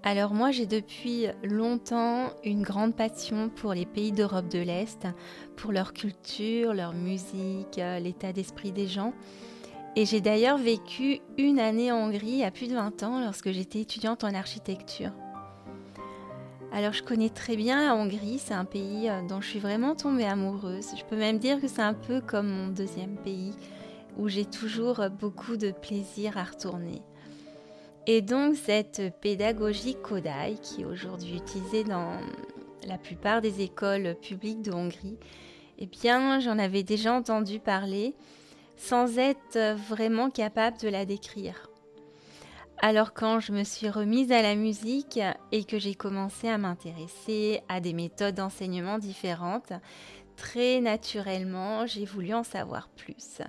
Alors 0.06 0.34
moi 0.34 0.52
j'ai 0.52 0.66
depuis 0.66 1.28
longtemps 1.44 2.32
une 2.44 2.62
grande 2.62 2.94
passion 2.94 3.48
pour 3.48 3.74
les 3.74 3.86
pays 3.86 4.12
d'Europe 4.12 4.50
de 4.50 4.60
l'Est, 4.60 5.08
pour 5.56 5.72
leur 5.72 5.94
culture, 5.94 6.74
leur 6.74 6.94
musique, 6.94 7.78
l'état 7.78 8.34
d'esprit 8.34 8.74
des 8.74 8.88
gens. 8.88 9.14
Et 9.96 10.06
j'ai 10.06 10.22
d'ailleurs 10.22 10.58
vécu 10.58 11.20
une 11.38 11.60
année 11.60 11.92
en 11.92 12.08
Hongrie 12.08 12.44
a 12.44 12.50
plus 12.50 12.68
de 12.68 12.74
20 12.74 13.04
ans 13.04 13.24
lorsque 13.24 13.52
j'étais 13.52 13.82
étudiante 13.82 14.24
en 14.24 14.34
architecture. 14.34 15.12
Alors 16.72 16.94
je 16.94 17.04
connais 17.04 17.30
très 17.30 17.56
bien 17.56 17.86
la 17.86 17.96
Hongrie, 17.96 18.40
c'est 18.40 18.56
un 18.56 18.66
pays 18.66 19.08
euh, 19.08 19.22
dont 19.22 19.40
je 19.40 19.48
suis 19.48 19.60
vraiment 19.60 19.94
tombée 19.94 20.26
amoureuse. 20.26 20.88
Je 20.98 21.06
peux 21.06 21.16
même 21.16 21.38
dire 21.38 21.62
que 21.62 21.68
c'est 21.68 21.84
un 21.84 21.94
peu 21.94 22.22
comme 22.22 22.48
mon 22.48 22.68
deuxième 22.70 23.18
pays 23.18 23.54
où 24.18 24.28
j'ai 24.30 24.46
toujours 24.46 25.00
beaucoup 25.20 25.58
de 25.58 25.70
plaisir 25.70 26.40
à 26.40 26.44
retourner. 26.44 27.04
Et 28.08 28.24
donc 28.24 28.56
cette 28.56 29.14
pédagogie 29.22 29.96
Kodai, 29.96 30.58
qui 30.64 30.82
est 30.82 30.86
aujourd'hui 30.86 31.38
utilisée 31.38 31.84
dans 31.84 32.18
la 32.88 32.98
plupart 32.98 33.42
des 33.42 33.62
écoles 33.62 34.16
publiques 34.20 34.64
de 34.64 34.72
Hongrie, 34.72 35.20
eh 35.78 35.86
bien 35.86 36.40
j'en 36.40 36.58
avais 36.58 36.82
déjà 36.82 37.14
entendu 37.14 37.60
parler 37.60 38.16
sans 38.76 39.18
être 39.18 39.76
vraiment 39.90 40.30
capable 40.30 40.78
de 40.78 40.90
la 40.90 41.06
décrire. 41.06 41.70
Alors 42.80 43.14
quand 43.14 43.40
je 43.40 43.54
me 43.54 43.64
suis 43.64 43.90
remise 43.90 44.32
à 44.32 44.42
la 44.42 44.56
musique 44.56 45.20
et 45.52 45.64
que 45.64 45.80
j'ai 45.80 45.96
commencé 45.96 46.50
à 46.50 46.58
m'intéresser 46.58 47.62
à 47.70 47.80
des 47.80 47.94
méthodes 47.94 48.36
d'enseignement 48.36 48.98
différentes, 48.98 49.72
très 50.36 50.82
naturellement, 50.82 51.86
j'ai 51.86 52.04
voulu 52.04 52.34
en 52.34 52.44
savoir 52.44 52.90
plus. 52.90 53.40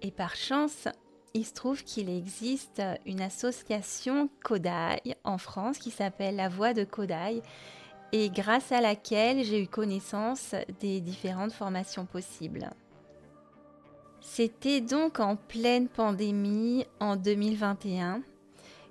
Et 0.00 0.10
par 0.10 0.34
chance, 0.34 0.88
il 1.34 1.44
se 1.44 1.52
trouve 1.52 1.84
qu'il 1.84 2.08
existe 2.08 2.82
une 3.04 3.20
association 3.20 4.30
Kodai 4.42 5.14
en 5.24 5.38
France 5.38 5.78
qui 5.78 5.90
s'appelle 5.90 6.36
La 6.36 6.48
Voix 6.48 6.72
de 6.72 6.84
Kodai 6.84 7.42
et 8.12 8.30
grâce 8.30 8.72
à 8.72 8.80
laquelle 8.80 9.44
j'ai 9.44 9.62
eu 9.62 9.68
connaissance 9.68 10.54
des 10.80 11.00
différentes 11.00 11.52
formations 11.52 12.06
possibles. 12.06 12.70
C'était 14.20 14.80
donc 14.80 15.18
en 15.18 15.36
pleine 15.36 15.88
pandémie 15.88 16.84
en 17.00 17.16
2021 17.16 18.22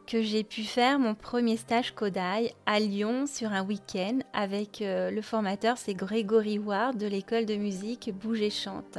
que 0.08 0.24
j'ai 0.24 0.44
pu 0.44 0.64
faire 0.64 0.98
mon 0.98 1.14
premier 1.14 1.56
stage 1.56 1.94
Kodai 1.94 2.52
à 2.66 2.80
Lyon 2.80 3.28
sur 3.28 3.52
un 3.52 3.64
week-end 3.64 4.20
avec 4.34 4.82
euh, 4.82 5.12
le 5.12 5.22
formateur, 5.22 5.78
c'est 5.78 5.94
Grégory 5.94 6.58
Ward 6.58 6.98
de 6.98 7.06
l'école 7.06 7.46
de 7.46 7.56
musique 7.56 8.12
Bouge 8.12 8.42
et 8.42 8.50
Chante. 8.50 8.98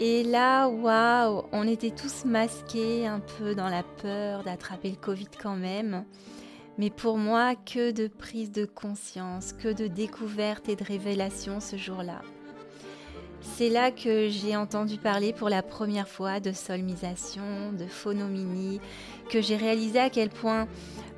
Et 0.00 0.24
là, 0.24 0.66
waouh, 0.66 1.44
on 1.52 1.68
était 1.68 1.92
tous 1.92 2.24
masqués 2.24 3.06
un 3.06 3.20
peu 3.20 3.54
dans 3.54 3.68
la 3.68 3.84
peur 3.84 4.42
d'attraper 4.42 4.90
le 4.90 4.96
Covid 4.96 5.28
quand 5.40 5.54
même. 5.54 6.04
Mais 6.78 6.90
pour 6.90 7.16
moi, 7.16 7.54
que 7.54 7.92
de 7.92 8.08
prise 8.08 8.50
de 8.50 8.64
conscience, 8.64 9.52
que 9.52 9.72
de 9.72 9.86
découverte 9.86 10.68
et 10.68 10.74
de 10.74 10.82
révélation 10.82 11.60
ce 11.60 11.76
jour-là. 11.76 12.22
C'est 13.42 13.68
là 13.68 13.90
que 13.90 14.28
j'ai 14.28 14.56
entendu 14.56 14.98
parler 14.98 15.32
pour 15.32 15.48
la 15.48 15.62
première 15.62 16.08
fois 16.08 16.40
de 16.40 16.52
solmisation, 16.52 17.72
de 17.72 17.86
phonomini, 17.86 18.80
que 19.28 19.40
j'ai 19.40 19.56
réalisé 19.56 19.98
à 19.98 20.10
quel 20.10 20.30
point 20.30 20.66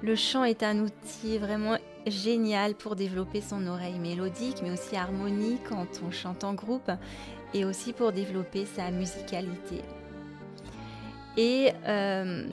le 0.02 0.16
chant 0.16 0.44
est 0.44 0.62
un 0.62 0.78
outil 0.80 1.38
vraiment 1.38 1.76
génial 2.06 2.74
pour 2.74 2.96
développer 2.96 3.40
son 3.40 3.66
oreille 3.66 3.98
mélodique, 3.98 4.56
mais 4.62 4.70
aussi 4.70 4.96
harmonique 4.96 5.62
quand 5.68 5.86
on 6.06 6.10
chante 6.10 6.44
en 6.44 6.54
groupe, 6.54 6.90
et 7.54 7.64
aussi 7.64 7.92
pour 7.92 8.12
développer 8.12 8.66
sa 8.66 8.90
musicalité. 8.90 9.82
Et 11.36 11.70
euh, 11.86 12.46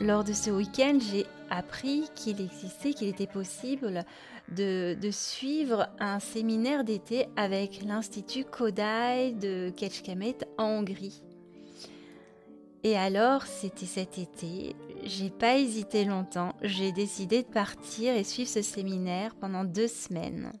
lors 0.00 0.24
de 0.24 0.32
ce 0.32 0.50
week-end, 0.50 0.98
j'ai 1.00 1.26
appris 1.50 2.08
qu'il 2.14 2.40
existait, 2.40 2.94
qu'il 2.94 3.08
était 3.08 3.26
possible 3.26 4.04
de, 4.56 4.96
suivre 5.10 5.88
un 5.98 6.20
séminaire 6.20 6.84
d'été 6.84 7.26
avec 7.36 7.82
l'Institut 7.84 8.44
Kodai 8.44 9.32
de 9.32 9.70
Kecskemét 9.70 10.44
en 10.58 10.80
Hongrie. 10.80 11.22
Et 12.82 12.96
alors, 12.96 13.42
c'était 13.42 13.86
cet 13.86 14.18
été, 14.18 14.74
j'ai 15.04 15.28
pas 15.28 15.58
hésité 15.58 16.04
longtemps, 16.04 16.54
j'ai 16.62 16.92
décidé 16.92 17.42
de 17.42 17.48
partir 17.48 18.14
et 18.14 18.24
suivre 18.24 18.48
ce 18.48 18.62
séminaire 18.62 19.34
pendant 19.34 19.64
deux 19.64 19.88
semaines. 19.88 20.52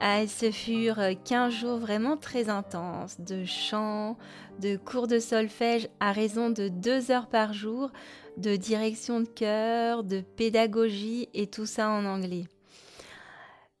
Ah, 0.00 0.26
ce 0.26 0.50
furent 0.50 1.14
15 1.24 1.54
jours 1.54 1.78
vraiment 1.78 2.16
très 2.16 2.50
intenses, 2.50 3.20
de 3.20 3.44
chant, 3.44 4.18
de 4.60 4.76
cours 4.76 5.06
de 5.06 5.18
solfège 5.18 5.88
à 6.00 6.12
raison 6.12 6.50
de 6.50 6.68
deux 6.68 7.10
heures 7.10 7.28
par 7.28 7.54
jour, 7.54 7.90
de 8.36 8.56
direction 8.56 9.20
de 9.20 9.28
chœur, 9.28 10.04
de 10.04 10.20
pédagogie 10.20 11.28
et 11.32 11.46
tout 11.46 11.66
ça 11.66 11.88
en 11.88 12.04
anglais. 12.04 12.44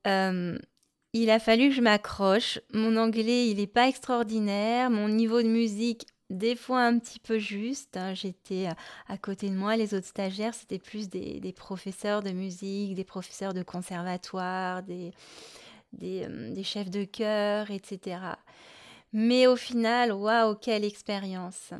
Euh, 0.06 0.58
il 1.12 1.30
a 1.30 1.38
fallu 1.38 1.70
que 1.70 1.74
je 1.74 1.80
m'accroche. 1.80 2.60
Mon 2.72 2.96
anglais, 2.96 3.48
il 3.48 3.56
n'est 3.56 3.66
pas 3.66 3.88
extraordinaire. 3.88 4.90
Mon 4.90 5.08
niveau 5.08 5.42
de 5.42 5.48
musique, 5.48 6.06
des 6.30 6.56
fois 6.56 6.82
un 6.82 6.98
petit 6.98 7.18
peu 7.18 7.38
juste. 7.38 7.96
Hein. 7.96 8.14
J'étais 8.14 8.68
à 9.08 9.18
côté 9.18 9.48
de 9.48 9.54
moi, 9.54 9.76
les 9.76 9.94
autres 9.94 10.06
stagiaires, 10.06 10.54
c'était 10.54 10.78
plus 10.78 11.08
des, 11.08 11.52
professeurs 11.56 12.22
de 12.22 12.30
musique, 12.30 12.94
des 12.94 13.04
professeurs 13.04 13.54
de 13.54 13.62
conservatoire, 13.62 14.82
des, 14.82 15.12
des, 15.92 16.24
euh, 16.24 16.62
chefs 16.62 16.90
de 16.90 17.04
chœur, 17.04 17.70
etc. 17.70 18.18
Mais 19.12 19.46
au 19.46 19.56
final, 19.56 20.12
waouh, 20.12 20.56
quelle 20.56 20.84
expérience! 20.84 21.72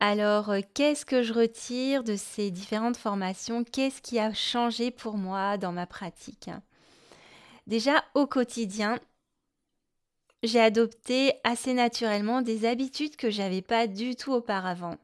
Alors, 0.00 0.50
euh, 0.50 0.60
qu'est-ce 0.74 1.06
que 1.06 1.22
je 1.22 1.32
retire 1.32 2.04
de 2.04 2.16
ces 2.16 2.50
différentes 2.50 2.98
formations? 2.98 3.64
Qu'est-ce 3.64 4.02
qui 4.02 4.18
a 4.18 4.34
changé 4.34 4.90
pour 4.90 5.16
moi 5.16 5.56
dans 5.56 5.72
ma 5.72 5.86
pratique? 5.86 6.50
Déjà, 7.66 8.04
au 8.14 8.26
quotidien, 8.26 8.98
j'ai 10.42 10.60
adopté 10.60 11.32
assez 11.44 11.72
naturellement 11.72 12.42
des 12.42 12.66
habitudes 12.66 13.16
que 13.16 13.30
j'avais 13.30 13.62
pas 13.62 13.86
du 13.86 14.16
tout 14.16 14.32
auparavant. 14.32 14.98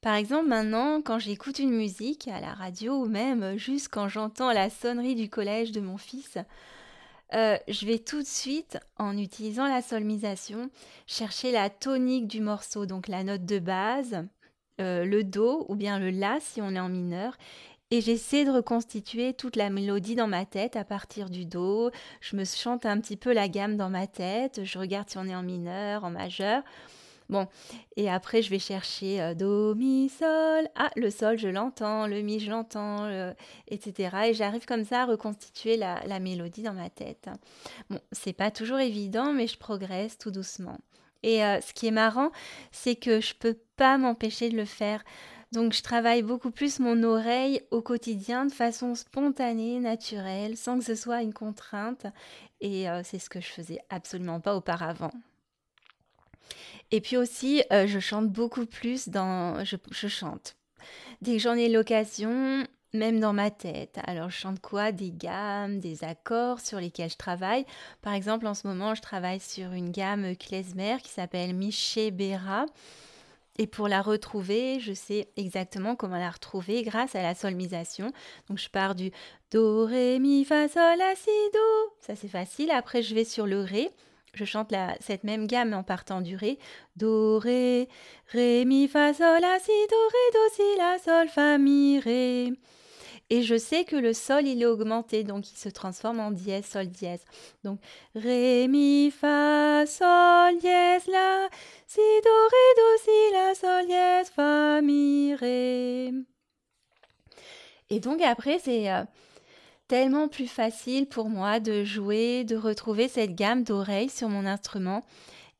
Par 0.00 0.14
exemple, 0.14 0.48
maintenant, 0.48 1.02
quand 1.02 1.18
j'écoute 1.18 1.58
une 1.58 1.74
musique 1.74 2.28
à 2.28 2.40
la 2.40 2.54
radio 2.54 2.94
ou 2.94 3.06
même 3.06 3.58
juste 3.58 3.88
quand 3.88 4.08
j'entends 4.08 4.52
la 4.52 4.70
sonnerie 4.70 5.14
du 5.14 5.28
collège 5.28 5.72
de 5.72 5.80
mon 5.80 5.98
fils, 5.98 6.38
euh, 7.34 7.58
je 7.68 7.86
vais 7.86 7.98
tout 7.98 8.22
de 8.22 8.26
suite, 8.26 8.78
en 8.96 9.16
utilisant 9.16 9.68
la 9.68 9.82
solmisation, 9.82 10.70
chercher 11.06 11.52
la 11.52 11.68
tonique 11.68 12.26
du 12.26 12.40
morceau, 12.40 12.86
donc 12.86 13.08
la 13.08 13.24
note 13.24 13.44
de 13.44 13.58
base, 13.58 14.24
euh, 14.80 15.04
le 15.04 15.22
Do 15.22 15.66
ou 15.68 15.74
bien 15.74 15.98
le 15.98 16.10
La 16.10 16.38
si 16.40 16.62
on 16.62 16.74
est 16.74 16.80
en 16.80 16.88
mineur, 16.88 17.36
et 17.90 18.00
j'essaie 18.00 18.44
de 18.44 18.50
reconstituer 18.50 19.34
toute 19.34 19.56
la 19.56 19.70
mélodie 19.70 20.14
dans 20.14 20.28
ma 20.28 20.44
tête 20.44 20.76
à 20.76 20.84
partir 20.84 21.30
du 21.30 21.44
Do. 21.44 21.90
Je 22.20 22.36
me 22.36 22.44
chante 22.44 22.86
un 22.86 23.00
petit 23.00 23.16
peu 23.16 23.32
la 23.32 23.48
gamme 23.48 23.76
dans 23.76 23.90
ma 23.90 24.06
tête. 24.06 24.64
Je 24.64 24.78
regarde 24.78 25.08
si 25.08 25.18
on 25.18 25.26
est 25.26 25.34
en 25.34 25.42
mineur, 25.42 26.04
en 26.04 26.10
majeur. 26.10 26.62
Bon, 27.30 27.46
et 27.96 28.10
après 28.10 28.42
je 28.42 28.50
vais 28.50 28.58
chercher 28.58 29.20
euh, 29.20 29.34
Do, 29.34 29.76
Mi, 29.76 30.08
Sol. 30.08 30.68
Ah, 30.74 30.90
le 30.96 31.10
Sol, 31.10 31.38
je 31.38 31.46
l'entends, 31.46 32.08
le 32.08 32.22
Mi, 32.22 32.40
je 32.40 32.50
l'entends, 32.50 33.08
etc. 33.68 34.16
Et 34.26 34.34
j'arrive 34.34 34.66
comme 34.66 34.84
ça 34.84 35.02
à 35.02 35.06
reconstituer 35.06 35.76
la, 35.76 36.18
mélodie 36.18 36.64
dans 36.64 36.74
ma 36.74 36.90
tête. 36.90 37.28
Bon, 37.88 38.00
c'est 38.10 38.32
pas 38.32 38.50
toujours 38.50 38.80
évident, 38.80 39.32
mais 39.32 39.46
je 39.46 39.58
progresse 39.58 40.18
tout 40.18 40.32
doucement. 40.32 40.78
Et 41.22 41.44
euh, 41.44 41.60
ce 41.60 41.72
qui 41.72 41.86
est 41.86 41.92
marrant, 41.92 42.30
c'est 42.72 42.96
que 42.96 43.20
je 43.20 43.34
peux 43.34 43.58
pas 43.76 43.98
m'empêcher 43.98 44.48
de 44.48 44.56
le 44.56 44.64
faire. 44.64 45.04
Donc 45.52 45.72
je 45.72 45.82
travaille 45.82 46.22
beaucoup 46.22 46.52
plus 46.52 46.78
mon 46.78 47.02
oreille 47.02 47.62
au 47.72 47.82
quotidien 47.82 48.46
de 48.46 48.52
façon 48.52 48.94
spontanée, 48.94 49.80
naturelle, 49.80 50.56
sans 50.56 50.78
que 50.78 50.84
ce 50.84 50.94
soit 50.94 51.22
une 51.22 51.34
contrainte. 51.34 52.06
Et 52.60 52.88
euh, 52.88 53.02
c'est 53.02 53.18
ce 53.18 53.28
que 53.28 53.40
je 53.40 53.48
faisais 53.48 53.80
absolument 53.90 54.40
pas 54.40 54.54
auparavant. 54.54 55.12
Et 56.92 57.00
puis 57.00 57.16
aussi, 57.16 57.62
euh, 57.72 57.86
je 57.86 57.98
chante 57.98 58.28
beaucoup 58.28 58.66
plus 58.66 59.08
dans... 59.08 59.64
Je, 59.64 60.08
chante. 60.08 60.56
Dès 61.20 61.32
que 61.32 61.38
j'en 61.38 61.54
ai 61.54 61.68
l'occasion, 61.68 62.64
même 62.92 63.18
dans 63.18 63.32
ma 63.32 63.50
tête. 63.50 63.98
Alors 64.06 64.30
je 64.30 64.36
chante 64.36 64.60
quoi? 64.60 64.92
Des 64.92 65.10
gammes, 65.10 65.80
des 65.80 66.04
accords 66.04 66.60
sur 66.60 66.78
lesquels 66.78 67.10
je 67.10 67.16
travaille. 67.16 67.64
Par 68.02 68.12
exemple, 68.12 68.46
en 68.46 68.54
ce 68.54 68.68
moment, 68.68 68.94
je 68.94 69.02
travaille 69.02 69.40
sur 69.40 69.72
une 69.72 69.90
gamme 69.90 70.36
klezmer 70.36 70.98
qui 71.02 71.10
s'appelle 71.10 71.54
Miché 71.54 72.12
Bera. 72.12 72.66
Et 73.60 73.66
pour 73.66 73.88
la 73.88 74.00
retrouver, 74.00 74.80
je 74.80 74.94
sais 74.94 75.28
exactement 75.36 75.94
comment 75.94 76.16
la 76.16 76.30
retrouver 76.30 76.82
grâce 76.82 77.14
à 77.14 77.20
la 77.20 77.34
solmisation. 77.34 78.10
Donc 78.48 78.56
je 78.56 78.70
pars 78.70 78.94
du 78.94 79.10
Do, 79.50 79.84
Ré, 79.84 80.18
Mi, 80.18 80.46
Fa, 80.46 80.66
Sol, 80.66 80.96
La, 80.96 81.14
Si, 81.14 81.28
Do. 81.52 81.92
Ça 82.00 82.16
c'est 82.16 82.28
facile. 82.28 82.70
Après 82.70 83.02
je 83.02 83.14
vais 83.14 83.26
sur 83.26 83.46
le 83.46 83.60
Ré. 83.60 83.90
Je 84.32 84.46
chante 84.46 84.72
cette 85.00 85.24
même 85.24 85.46
gamme 85.46 85.74
en 85.74 85.82
partant 85.82 86.22
du 86.22 86.36
Ré. 86.36 86.58
Do, 86.96 87.38
Ré, 87.38 87.90
Ré, 88.28 88.64
Mi, 88.64 88.88
Fa, 88.88 89.12
Sol, 89.12 89.42
La, 89.42 89.58
Si, 89.58 89.72
Do, 89.90 89.96
Ré, 90.08 90.32
Do, 90.32 90.54
Si, 90.54 90.78
La, 90.78 90.96
Sol, 90.98 91.28
Fa, 91.28 91.58
Mi, 91.58 92.00
Ré. 92.00 92.54
Et 93.30 93.42
je 93.42 93.56
sais 93.56 93.84
que 93.84 93.96
le 93.96 94.12
sol, 94.12 94.46
il 94.46 94.60
est 94.60 94.66
augmenté, 94.66 95.22
donc 95.22 95.50
il 95.52 95.56
se 95.56 95.68
transforme 95.68 96.18
en 96.18 96.32
dièse, 96.32 96.66
sol, 96.66 96.88
dièse. 96.88 97.24
Donc, 97.62 97.78
ré, 98.16 98.66
mi, 98.68 99.12
fa, 99.12 99.86
sol, 99.86 100.58
dièse, 100.58 101.06
la, 101.06 101.48
si, 101.86 102.00
do, 102.00 102.30
ré, 102.50 102.66
do, 102.76 103.02
si, 103.04 103.32
la, 103.32 103.54
sol, 103.54 103.86
dièse, 103.86 104.30
fa, 104.30 104.80
mi, 104.82 105.34
ré. 105.36 106.12
Et 107.90 108.00
donc 108.00 108.20
après, 108.22 108.58
c'est 108.58 108.90
euh, 108.90 109.04
tellement 109.88 110.28
plus 110.28 110.46
facile 110.46 111.06
pour 111.06 111.28
moi 111.28 111.60
de 111.60 111.84
jouer, 111.84 112.44
de 112.44 112.56
retrouver 112.56 113.08
cette 113.08 113.34
gamme 113.34 113.64
d'oreilles 113.64 114.08
sur 114.08 114.28
mon 114.28 114.46
instrument 114.46 115.04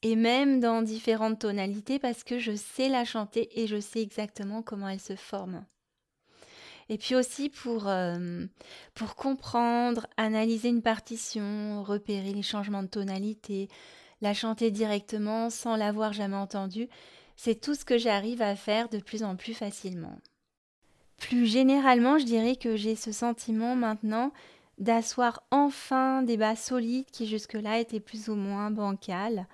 et 0.02 0.16
même 0.16 0.60
dans 0.60 0.82
différentes 0.82 1.40
tonalités 1.40 1.98
parce 1.98 2.24
que 2.24 2.38
je 2.38 2.54
sais 2.54 2.88
la 2.88 3.04
chanter 3.04 3.60
et 3.60 3.66
je 3.66 3.80
sais 3.80 4.00
exactement 4.00 4.62
comment 4.62 4.88
elle 4.88 5.00
se 5.00 5.16
forme. 5.16 5.64
Et 6.90 6.98
puis 6.98 7.14
aussi 7.14 7.48
pour, 7.48 7.86
euh, 7.86 8.44
pour 8.94 9.14
comprendre, 9.14 10.08
analyser 10.16 10.68
une 10.68 10.82
partition, 10.82 11.84
repérer 11.84 12.32
les 12.34 12.42
changements 12.42 12.82
de 12.82 12.88
tonalité, 12.88 13.68
la 14.20 14.34
chanter 14.34 14.72
directement 14.72 15.50
sans 15.50 15.76
l'avoir 15.76 16.12
jamais 16.12 16.36
entendue, 16.36 16.88
c'est 17.36 17.60
tout 17.60 17.76
ce 17.76 17.84
que 17.84 17.96
j'arrive 17.96 18.42
à 18.42 18.56
faire 18.56 18.88
de 18.88 18.98
plus 18.98 19.22
en 19.22 19.36
plus 19.36 19.54
facilement. 19.54 20.18
Plus 21.16 21.46
généralement, 21.46 22.18
je 22.18 22.24
dirais 22.24 22.56
que 22.56 22.74
j'ai 22.74 22.96
ce 22.96 23.12
sentiment 23.12 23.76
maintenant 23.76 24.32
d'asseoir 24.78 25.44
enfin 25.52 26.22
des 26.22 26.36
bases 26.36 26.60
solides 26.60 27.10
qui 27.12 27.28
jusque-là 27.28 27.78
étaient 27.78 28.00
plus 28.00 28.28
ou 28.28 28.34
moins 28.34 28.72
bancales 28.72 29.46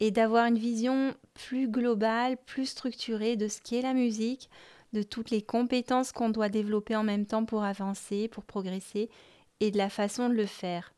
et 0.00 0.10
d'avoir 0.10 0.46
une 0.46 0.58
vision 0.58 1.14
plus 1.34 1.68
globale, 1.68 2.36
plus 2.46 2.66
structurée 2.66 3.36
de 3.36 3.46
ce 3.46 3.60
qu'est 3.60 3.82
la 3.82 3.94
musique, 3.94 4.50
de 4.92 5.02
toutes 5.02 5.30
les 5.30 5.42
compétences 5.42 6.12
qu'on 6.12 6.30
doit 6.30 6.48
développer 6.48 6.96
en 6.96 7.04
même 7.04 7.26
temps 7.26 7.44
pour 7.44 7.62
avancer, 7.62 8.28
pour 8.28 8.44
progresser, 8.44 9.08
et 9.60 9.70
de 9.70 9.78
la 9.78 9.90
façon 9.90 10.28
de 10.28 10.34
le 10.34 10.46
faire. 10.46 10.92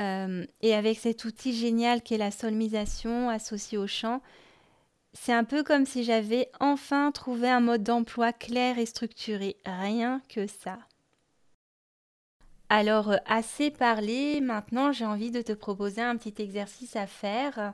Euh, 0.00 0.44
et 0.60 0.74
avec 0.74 0.98
cet 0.98 1.24
outil 1.24 1.52
génial 1.52 2.02
qu'est 2.02 2.18
la 2.18 2.30
solmisation 2.30 3.30
associée 3.30 3.78
au 3.78 3.86
chant, 3.86 4.20
c'est 5.12 5.32
un 5.32 5.44
peu 5.44 5.62
comme 5.62 5.86
si 5.86 6.02
j'avais 6.02 6.50
enfin 6.58 7.12
trouvé 7.12 7.48
un 7.48 7.60
mode 7.60 7.84
d'emploi 7.84 8.32
clair 8.32 8.78
et 8.78 8.86
structuré, 8.86 9.56
rien 9.64 10.20
que 10.28 10.46
ça. 10.46 10.78
Alors, 12.68 13.12
euh, 13.12 13.16
assez 13.26 13.70
parlé, 13.70 14.40
maintenant 14.40 14.90
j'ai 14.90 15.06
envie 15.06 15.30
de 15.30 15.42
te 15.42 15.52
proposer 15.52 16.00
un 16.00 16.16
petit 16.16 16.42
exercice 16.42 16.96
à 16.96 17.06
faire 17.06 17.72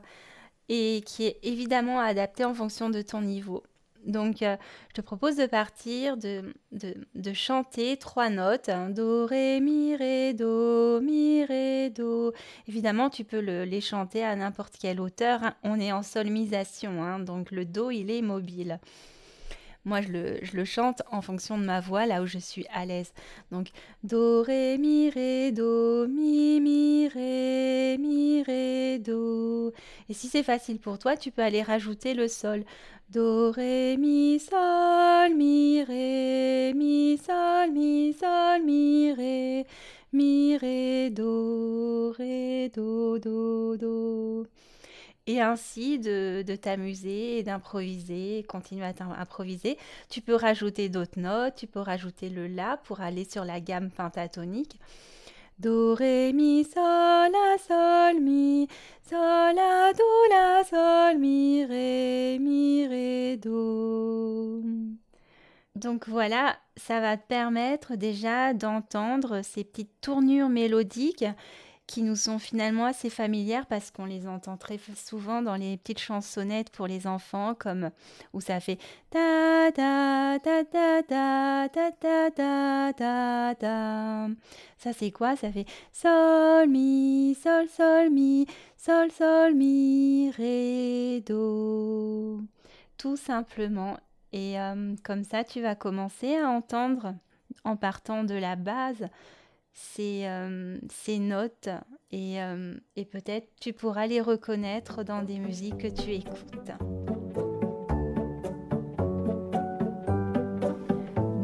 et 0.69 1.01
qui 1.05 1.25
est 1.25 1.39
évidemment 1.41 1.99
adapté 1.99 2.45
en 2.45 2.53
fonction 2.53 2.89
de 2.89 3.01
ton 3.01 3.21
niveau. 3.21 3.63
Donc, 4.05 4.41
euh, 4.41 4.57
je 4.89 4.95
te 4.95 5.01
propose 5.01 5.35
de 5.35 5.45
partir, 5.45 6.17
de, 6.17 6.53
de, 6.71 7.33
chanter 7.33 7.97
trois 7.97 8.29
notes. 8.29 8.69
Hein. 8.69 8.89
do, 8.89 9.25
ré, 9.25 9.59
mi, 9.59 9.95
ré, 9.95 10.33
do, 10.33 10.99
mi, 11.01 11.43
ré, 11.45 11.89
do. 11.89 12.33
Évidemment, 12.67 13.09
tu 13.09 13.23
peux 13.23 13.39
les 13.39 13.81
chanter 13.81 14.23
à 14.23 14.35
n'importe 14.35 14.75
quelle 14.79 14.99
hauteur. 14.99 15.43
Hein. 15.43 15.53
On 15.63 15.79
est 15.79 15.91
en 15.91 16.03
solmisation, 16.03 17.03
hein, 17.03 17.19
donc 17.19 17.51
le 17.51 17.65
do, 17.65 17.91
il 17.91 18.11
est 18.11 18.21
mobile. 18.21 18.79
Moi, 19.83 20.01
je 20.01 20.09
le, 20.09 20.39
je 20.43 20.55
le, 20.55 20.63
chante 20.63 21.01
en 21.11 21.21
fonction 21.23 21.57
de 21.57 21.63
ma 21.65 21.79
voix, 21.79 22.05
là 22.05 22.21
où 22.21 22.27
je 22.27 22.37
suis 22.37 22.67
à 22.71 22.85
l'aise. 22.85 23.13
Donc, 23.51 23.71
do, 24.03 24.43
ré, 24.43 24.77
mi, 24.77 25.09
ré, 25.09 25.51
do, 25.51 26.07
mi, 26.07 26.61
mi, 26.61 27.07
ré, 27.07 27.97
mi, 27.99 28.43
ré, 28.43 28.99
do. 28.99 29.73
Et 30.07 30.13
si 30.13 30.27
c'est 30.27 30.43
facile 30.43 30.77
pour 30.79 30.99
toi, 30.99 31.17
tu 31.17 31.31
peux 31.31 31.41
aller 31.41 31.63
rajouter 31.63 32.13
le 32.13 32.27
sol. 32.27 32.63
Do, 33.11 33.51
ré, 33.51 33.97
mi, 33.97 34.39
sol, 34.39 35.35
mi, 35.35 35.83
ré, 35.83 36.71
mi, 36.73 37.17
sol, 37.17 37.69
mi, 37.73 38.13
sol, 38.13 38.63
mi, 38.63 39.11
ré, 39.11 39.65
mi, 40.13 40.55
ré, 40.55 41.09
do, 41.09 42.13
ré, 42.17 42.69
do, 42.73 43.19
do, 43.19 43.75
do 43.75 44.47
et 45.27 45.41
ainsi 45.41 45.99
de, 45.99 46.43
t'amuser 46.55 47.39
et 47.39 47.43
d'improviser, 47.43 48.45
continuer 48.47 48.85
à 48.85 48.93
improviser. 49.19 49.77
Tu 50.09 50.21
peux 50.21 50.35
rajouter 50.35 50.89
d'autres 50.89 51.19
notes, 51.19 51.55
tu 51.55 51.67
peux 51.67 51.79
rajouter 51.79 52.29
le 52.29 52.47
La 52.47 52.77
pour 52.77 53.01
aller 53.01 53.25
sur 53.25 53.45
la 53.45 53.59
gamme 53.59 53.91
pentatonique. 53.91 54.79
Do, 55.61 55.93
ré, 55.93 56.33
mi, 56.33 56.63
sol, 56.63 57.31
la, 57.31 57.55
sol, 57.59 58.19
mi, 58.19 58.67
sol, 59.07 59.53
la, 59.53 59.93
do, 59.93 60.07
la, 60.31 60.63
sol, 60.63 61.19
mi, 61.19 61.63
ré, 61.63 62.39
mi, 62.39 62.87
ré, 62.87 63.37
do. 63.37 64.63
Donc 65.75 66.07
voilà, 66.07 66.57
ça 66.77 66.99
va 66.99 67.15
te 67.15 67.27
permettre 67.27 67.95
déjà 67.95 68.55
d'entendre 68.55 69.41
ces 69.43 69.63
petites 69.63 70.01
tournures 70.01 70.49
mélodiques 70.49 71.25
qui 71.91 72.03
nous 72.03 72.15
sont 72.15 72.39
finalement 72.39 72.85
assez 72.85 73.09
familières 73.09 73.65
parce 73.65 73.91
qu'on 73.91 74.05
les 74.05 74.25
entend 74.25 74.55
très 74.55 74.79
souvent 74.95 75.41
dans 75.41 75.55
les 75.55 75.75
petites 75.75 75.99
chansonnettes 75.99 76.69
pour 76.69 76.87
les 76.87 77.05
enfants, 77.05 77.53
comme 77.53 77.91
où 78.31 78.39
ça 78.39 78.61
fait 78.61 78.77
ta 79.09 79.73
ta 79.73 80.39
ta 80.41 80.63
ta 80.63 81.03
ta 81.03 81.67
ta 81.67 81.91
ta 81.91 82.31
ta 82.31 82.93
ta 82.93 83.55
ta. 83.59 84.27
Ça 84.77 84.93
c'est 84.93 85.11
quoi? 85.11 85.35
Ça 85.35 85.51
fait 85.51 85.65
sol 85.91 86.69
mi 86.69 87.35
sol 87.35 87.67
sol 87.67 88.09
mi 88.09 88.47
sol 88.77 89.11
sol 89.11 89.53
mi 89.53 90.31
ré 90.31 91.21
do. 91.27 92.41
Tout 92.97 93.17
simplement. 93.17 93.97
Et 94.31 94.55
comme 95.03 95.25
ça, 95.25 95.43
tu 95.43 95.59
vas 95.61 95.75
commencer 95.75 96.37
à 96.37 96.47
entendre 96.47 97.15
en 97.65 97.75
partant 97.75 98.23
de 98.23 98.35
la 98.35 98.55
base 98.55 99.09
ces, 99.73 100.25
euh, 100.25 100.77
ces 100.89 101.19
notes 101.19 101.69
euh, 102.13 102.75
et 102.95 103.05
peut-être 103.05 103.47
tu 103.59 103.73
pourras 103.73 104.07
les 104.07 104.21
reconnaître 104.21 105.03
dans 105.03 105.23
des 105.23 105.39
musiques 105.39 105.77
que 105.77 105.87
tu 105.87 106.11
écoutes. 106.11 106.71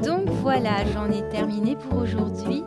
Donc 0.04 0.30
voilà, 0.42 0.86
j'en 0.94 1.10
ai 1.12 1.28
terminé 1.30 1.76
pour 1.76 2.00
aujourd'hui. 2.00 2.64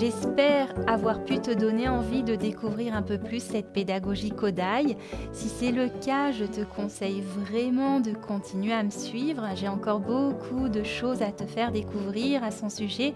J'espère 0.00 0.74
avoir 0.88 1.24
pu 1.24 1.38
te 1.38 1.52
donner 1.52 1.88
envie 1.88 2.24
de 2.24 2.34
découvrir 2.34 2.94
un 2.94 3.02
peu 3.02 3.16
plus 3.16 3.40
cette 3.40 3.72
pédagogie 3.72 4.30
Kodai. 4.30 4.96
Si 5.32 5.48
c'est 5.48 5.70
le 5.70 5.88
cas, 5.88 6.32
je 6.32 6.44
te 6.44 6.62
conseille 6.62 7.20
vraiment 7.20 8.00
de 8.00 8.12
continuer 8.12 8.72
à 8.72 8.82
me 8.82 8.90
suivre. 8.90 9.46
J'ai 9.54 9.68
encore 9.68 10.00
beaucoup 10.00 10.68
de 10.68 10.82
choses 10.82 11.22
à 11.22 11.30
te 11.30 11.44
faire 11.44 11.70
découvrir 11.70 12.42
à 12.42 12.50
son 12.50 12.70
sujet. 12.70 13.14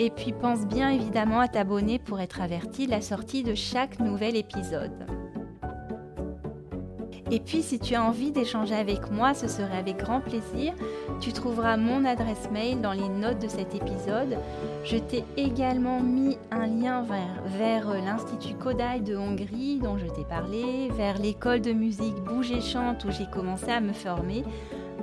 Et 0.00 0.10
puis 0.10 0.32
pense 0.32 0.66
bien 0.66 0.90
évidemment 0.90 1.38
à 1.38 1.48
t'abonner 1.48 2.00
pour 2.00 2.20
être 2.20 2.40
averti 2.40 2.86
de 2.86 2.90
la 2.90 3.00
sortie 3.00 3.44
de 3.44 3.54
chaque 3.54 4.00
nouvel 4.00 4.34
épisode. 4.34 5.25
Et 7.30 7.40
puis 7.40 7.62
si 7.62 7.80
tu 7.80 7.94
as 7.94 8.02
envie 8.02 8.30
d'échanger 8.30 8.74
avec 8.74 9.10
moi, 9.10 9.34
ce 9.34 9.48
serait 9.48 9.78
avec 9.78 9.96
grand 9.96 10.20
plaisir. 10.20 10.72
Tu 11.20 11.32
trouveras 11.32 11.76
mon 11.76 12.04
adresse 12.04 12.48
mail 12.52 12.80
dans 12.80 12.92
les 12.92 13.08
notes 13.08 13.40
de 13.40 13.48
cet 13.48 13.74
épisode. 13.74 14.38
Je 14.84 14.96
t'ai 14.96 15.24
également 15.36 16.00
mis 16.00 16.38
un 16.52 16.66
lien 16.66 17.02
vers, 17.02 17.42
vers 17.58 17.88
l'Institut 18.04 18.54
Kodai 18.54 19.00
de 19.00 19.16
Hongrie 19.16 19.80
dont 19.82 19.98
je 19.98 20.06
t'ai 20.06 20.24
parlé, 20.24 20.88
vers 20.96 21.18
l'école 21.18 21.60
de 21.60 21.72
musique 21.72 22.14
Bouge 22.22 22.52
et 22.52 22.60
Chante 22.60 23.04
où 23.04 23.10
j'ai 23.10 23.26
commencé 23.26 23.70
à 23.70 23.80
me 23.80 23.92
former, 23.92 24.44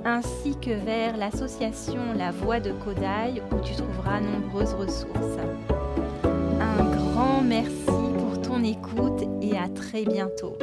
ainsi 0.06 0.56
que 0.58 0.70
vers 0.70 1.18
l'association 1.18 2.14
La 2.16 2.30
Voix 2.30 2.60
de 2.60 2.72
Kodai 2.72 3.42
où 3.52 3.60
tu 3.62 3.74
trouveras 3.74 4.20
nombreuses 4.20 4.74
ressources. 4.74 5.38
Un 6.24 6.84
grand 6.84 7.42
merci 7.42 7.84
pour 7.86 8.40
ton 8.40 8.64
écoute 8.64 9.24
et 9.42 9.58
à 9.58 9.68
très 9.68 10.04
bientôt. 10.04 10.56